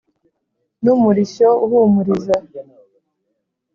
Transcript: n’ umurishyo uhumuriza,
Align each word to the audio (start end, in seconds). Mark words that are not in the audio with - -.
n’ 0.83 0.85
umurishyo 0.95 1.47
uhumuriza, 1.65 2.35